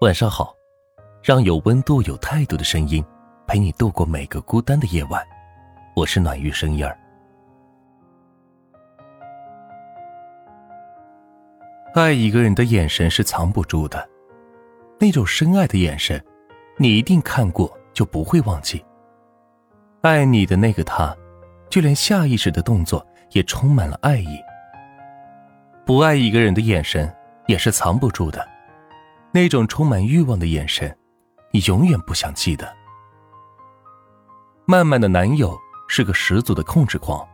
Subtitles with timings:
[0.00, 0.52] 晚上好，
[1.22, 3.02] 让有温度、有态度的声音
[3.46, 5.24] 陪你度过每个孤单的夜晚。
[5.94, 6.98] 我是暖玉声音儿。
[11.94, 14.06] 爱一个人的眼神是藏不住的，
[14.98, 16.22] 那种深爱的眼神，
[16.76, 18.84] 你一定看过就不会忘记。
[20.02, 21.16] 爱你的那个他，
[21.70, 24.40] 就连下意识的动作也充满了爱意。
[25.86, 27.10] 不爱一个人的眼神
[27.46, 28.53] 也是藏不住的。
[29.34, 30.96] 那种充满欲望的眼神，
[31.50, 32.72] 你永远不想记得。
[34.64, 37.26] 曼曼的男友是个十足的控制狂，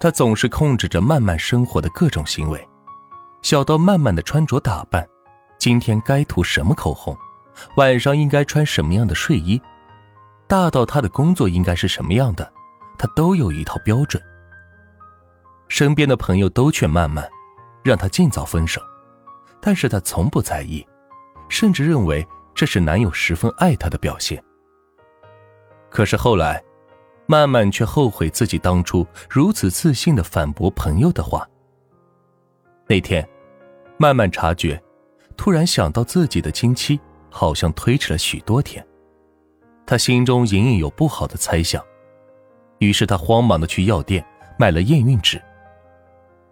[0.00, 2.66] 他总是控制着曼曼生活的各种行为，
[3.42, 5.06] 小到曼曼的穿着打扮，
[5.58, 7.14] 今天该涂什么口红，
[7.76, 9.60] 晚上应该穿什么样的睡衣，
[10.46, 12.50] 大到他的工作应该是什么样的，
[12.96, 14.22] 他都有一套标准。
[15.68, 17.28] 身边的朋友都劝曼曼，
[17.84, 18.80] 让他尽早分手，
[19.60, 20.82] 但是他从不在意。
[21.50, 24.42] 甚至认为这是男友十分爱她的表现。
[25.90, 26.62] 可是后来，
[27.26, 31.46] 曼曼却后悔自己当初如此自信的反驳朋友的话。
[32.86, 33.28] 那天，
[33.98, 34.80] 曼曼察觉，
[35.36, 36.98] 突然想到自己的经期
[37.28, 38.84] 好像推迟了许多天，
[39.84, 41.84] 她心中隐隐有不好的猜想，
[42.78, 44.24] 于是她慌忙的去药店
[44.56, 45.40] 买了验孕纸。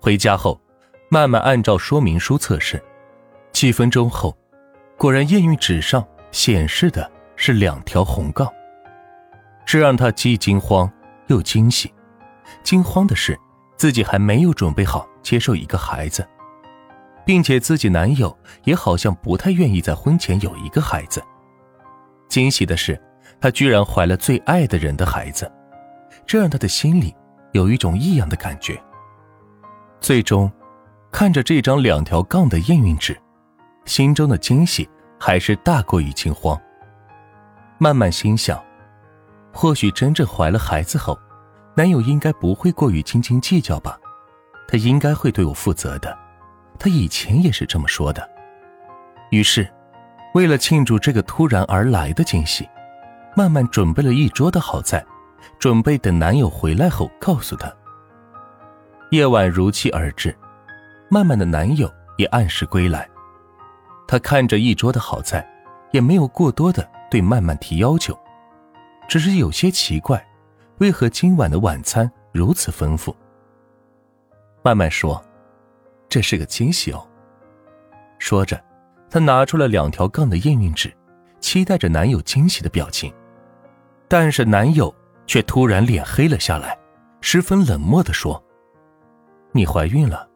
[0.00, 0.60] 回家后，
[1.08, 2.82] 曼曼按照说明书测试，
[3.52, 4.36] 几分钟后。
[4.98, 8.52] 果然，验孕纸上显示的是两条红杠，
[9.64, 10.90] 这让她既惊慌
[11.28, 11.94] 又惊喜。
[12.64, 13.38] 惊慌的是，
[13.76, 16.26] 自己还没有准备好接受一个孩子，
[17.24, 21.22] 并且自己男友也好像不太愿意在婚前有一个孩子。
[22.28, 23.00] 惊喜的是，
[23.40, 25.48] 她居然怀了最爱的人的孩子，
[26.26, 27.14] 这让她的心里
[27.52, 28.76] 有一种异样的感觉。
[30.00, 30.50] 最终，
[31.12, 33.16] 看着这张两条杠的验孕纸。
[33.88, 36.60] 心中的惊喜还是大过于惊慌。
[37.78, 38.62] 慢慢心想，
[39.52, 41.18] 或许真正怀了孩子后，
[41.74, 43.98] 男友应该不会过于斤斤计较吧？
[44.68, 46.16] 他应该会对我负责的。
[46.78, 48.28] 他以前也是这么说的。
[49.30, 49.66] 于是，
[50.34, 52.68] 为了庆祝这个突然而来的惊喜，
[53.34, 55.02] 慢慢准备了一桌的好菜，
[55.58, 57.72] 准备等男友回来后告诉他。
[59.10, 60.36] 夜晚如期而至，
[61.08, 63.08] 慢慢的男友也按时归来。
[64.08, 65.46] 他看着一桌的好菜，
[65.92, 68.18] 也没有过多的对曼曼提要求，
[69.06, 70.26] 只是有些奇怪，
[70.78, 73.14] 为何今晚的晚餐如此丰富？
[74.62, 75.22] 曼曼说
[76.08, 77.06] ：“这是个惊喜哦。”
[78.18, 78.58] 说着，
[79.10, 80.90] 她拿出了两条杠的验孕纸，
[81.38, 83.12] 期待着男友惊喜的表情。
[84.08, 84.92] 但是男友
[85.26, 86.78] 却突然脸黑了下来，
[87.20, 88.42] 十分冷漠的说
[89.52, 90.26] ：“你怀孕了。”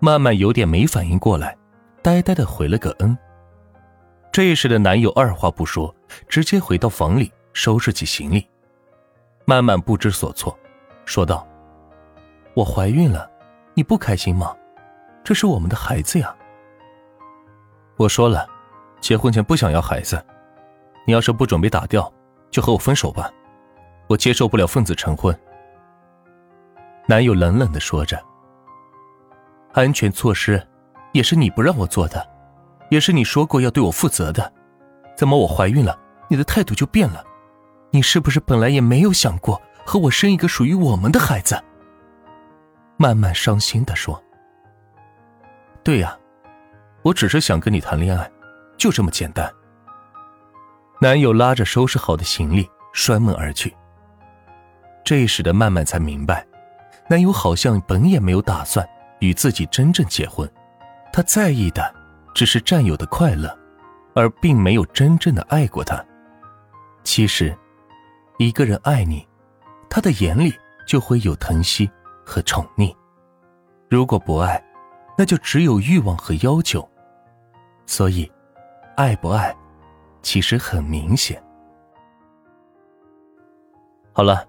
[0.00, 1.56] 曼曼有点没反应过来。
[2.06, 3.18] 呆呆的回了个嗯。
[4.30, 5.92] 这时的男友二话不说，
[6.28, 8.48] 直接回到房里收拾起行李。
[9.44, 10.56] 曼曼不知所措，
[11.04, 11.44] 说道
[12.54, 13.28] ：“我怀孕了，
[13.74, 14.56] 你不开心吗？
[15.24, 16.32] 这是我们的孩子呀。”
[17.98, 18.48] 我说了，
[19.00, 20.24] 结婚前不想要孩子。
[21.08, 22.12] 你要是不准备打掉，
[22.52, 23.32] 就和我分手吧。
[24.06, 25.36] 我接受不了奉子成婚。
[27.08, 28.16] 男友冷冷的说着
[29.74, 30.64] ：“安全措施。”
[31.16, 32.28] 也是你不让我做的，
[32.90, 34.52] 也是你说过要对我负责的，
[35.16, 37.24] 怎么我怀孕了，你的态度就变了？
[37.90, 41.58] 你是不是本来也没有想过和我生一个属于我们的孩子？
[42.98, 44.22] 慢慢伤心的说
[45.82, 46.14] ：“对呀，
[47.00, 48.30] 我只是想跟你谈恋爱，
[48.76, 49.50] 就这么简单。”
[51.00, 53.74] 男友拉着收拾好的行李摔门而去。
[55.02, 56.46] 这时的曼曼才明白，
[57.08, 58.86] 男友好像本也没有打算
[59.20, 60.46] 与自己真正结婚。
[61.16, 61.94] 他在意的
[62.34, 63.48] 只是占有的快乐，
[64.14, 66.04] 而并没有真正的爱过他。
[67.04, 67.56] 其实，
[68.36, 69.26] 一个人爱你，
[69.88, 70.52] 他的眼里
[70.86, 71.90] 就会有疼惜
[72.22, 72.94] 和宠溺；
[73.88, 74.62] 如果不爱，
[75.16, 76.86] 那就只有欲望和要求。
[77.86, 78.30] 所以，
[78.94, 79.56] 爱不爱，
[80.20, 81.42] 其实很明显。
[84.12, 84.46] 好了，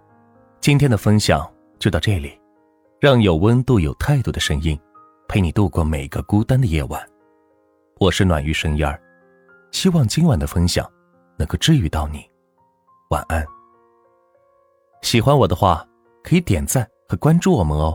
[0.60, 1.50] 今天的分享
[1.80, 2.38] 就到这里，
[3.00, 4.78] 让有温度、有态度的声音。
[5.30, 7.06] 陪你度过每个孤单的夜晚，
[8.00, 8.98] 我是暖玉声音儿，
[9.72, 10.90] 希望今晚的分享
[11.38, 12.26] 能够治愈到你。
[13.10, 13.46] 晚安。
[15.02, 15.86] 喜欢我的话，
[16.24, 17.94] 可以点赞和关注我们哦。